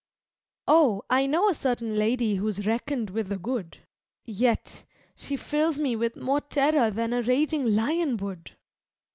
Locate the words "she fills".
5.15-5.77